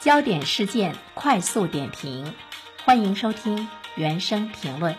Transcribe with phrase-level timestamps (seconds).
[0.00, 2.34] 焦点事件快速点评，
[2.86, 4.96] 欢迎收听原声评论。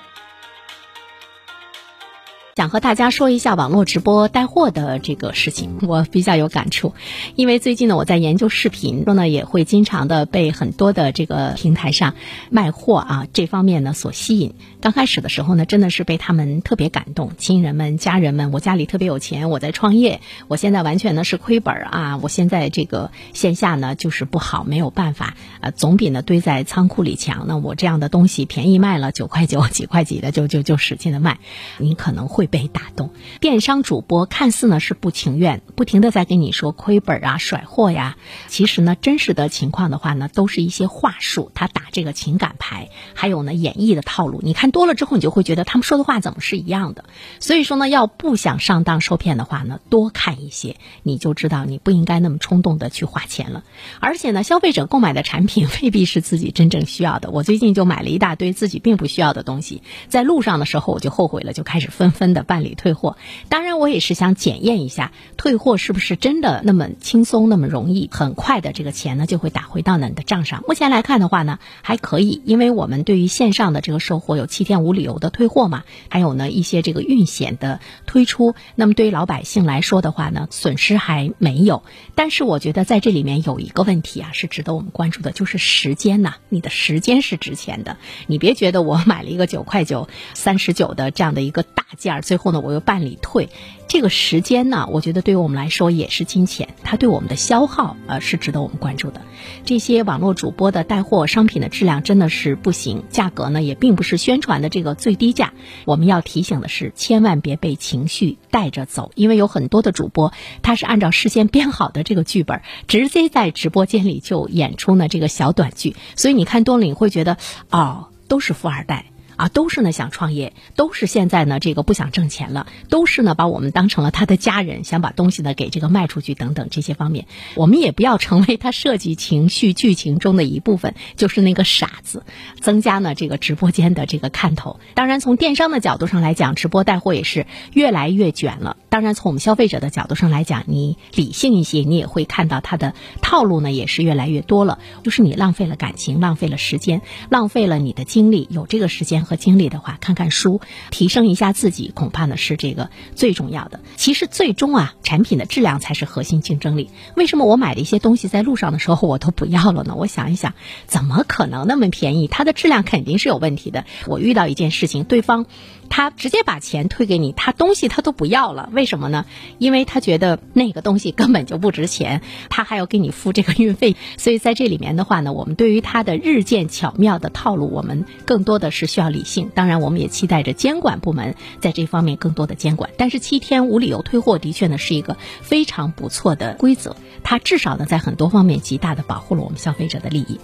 [2.61, 6.93] 想和大家说一下网络直播带货的这个事情，我比较有感触，
[7.33, 12.13] 因为最近呢我在研究视频，说呢也会经常的被很多的这个平台上
[12.51, 14.53] 卖货啊这方面呢所吸引。
[14.79, 27.45] 刚开始的时候呢，真的是被他们特别感动，亲人们、家人们，我家里特别有钱，我在创业，我现在完全呢是亏本啊，我现在这个线下呢就是不好，没有办法，呃，总比呢堆在仓库里强。
[27.47, 31.39] 那我这样的东西便宜卖了九块九、几块几的，就就就使劲的卖，
[31.79, 33.11] 你可能会被打动。
[33.39, 44.69] 电商主播看似呢是不情愿，不停的在跟你说亏本啊、甩货呀，其实呢真实的情况的话呢，都是一些话术，他打这个情感牌，还有呢演绎的套路，你看。
[44.71, 47.05] 多了之后，你就会觉得他们说的话怎么是一样的？
[47.39, 53.63] 所以说呢，要不想上当受骗的话呢，多看一些，你就知道你不应该那么冲动的去花钱了。
[53.99, 57.31] 而且呢，消费者购买的产品 未必是自己真正需要的。
[57.31, 63.17] 我最近就买了一大堆自己并不需要的东西，在路上的时候我就后悔了，就开始纷纷的办理退货。
[63.49, 70.63] 当然，我也是想检验一下退货是不是真的那么轻松、那么容易，很快的这个钱呢就会打回到你的账上。
[70.67, 74.47] 目前来看的话呢，还可以，因为我们对于线上的这个售货有。
[74.51, 81.83] 七天无理由的退货嘛，还有呢一些这个运险的推出，那么对于老百姓来说的话呢，损失还没有。
[82.15, 87.95] 但是我觉得在这里面有一个问题啊，是值得我们关注的，就是时间呐，你的时间是值钱的。
[88.27, 93.49] 你别觉得我买了一个九块九、三十九的这样的一个大件儿，最后呢我又办理退。
[93.87, 99.21] 这个时间呢，我觉得对于我们来说也是金钱，它对我们的消耗呃是值得我们关注的。
[99.65, 105.53] 这些网络主播的带货商品的质量真的是不行，价格呢也并不是宣传的这个最低价。
[105.83, 117.35] 我们要提醒的是，千万别被情绪带着走，因为有很多的主播他是按照事先编好的这个剧本，直接在直播间里就演出呢这个小短剧，所以你看多了你会觉得
[117.69, 119.07] 哦，都是富二代。
[119.35, 127.25] 啊，都是呢想创业，都是现在呢这个不想挣钱了，都是呢把我们当成了他的家人，想把东西呢给这个卖出去等等这些方面，
[127.55, 132.23] 我们也不要成为他设计情绪剧情中的一部分，就是那个傻子，
[132.59, 134.79] 增加呢这个直播间的这个看头。
[134.93, 138.77] 当然，从电商的角度上来讲，直播带货也是越来越卷了。
[138.89, 144.79] 当然，从我们消费者的角度上来讲，你理性一些，你也会看到他的套路呢也是越来越多了。
[145.03, 149.41] 就是你浪费了感情，浪费了时间，浪费了你的精力，有这个时间和。
[149.41, 150.61] 精力的话，看看书，
[150.91, 153.79] 提升一下自己，恐怕呢是这个最重要的。
[153.95, 156.91] 其实最终啊，产品的质量才是核心竞争力。
[157.15, 159.95] 为什么我买的一些东西在路上的时候我都不要了呢？
[159.97, 160.53] 我想一想，
[160.85, 162.27] 怎么可能那么便宜？
[162.27, 163.83] 它的质量肯定是有问题的。
[164.05, 165.47] 我遇到一件事情，对方。
[165.93, 169.25] 他直接把钱退给你，他东西他都不要了，为什么呢？
[169.57, 173.97] 因为他觉得那个东西根本就不值钱，他还要给你付这个运费。
[174.15, 179.51] 所以在这里面的话呢，我们对于他的日渐巧妙的套路，我们更多的是需要理性。
[179.53, 182.89] 当然，我们也期待着监管部门在这方面更多的监管。
[182.97, 190.39] 但是七天无理由退货的确呢是一个非常不错的规则，它至少呢在很多方面极大的保护了我们消费者的利益。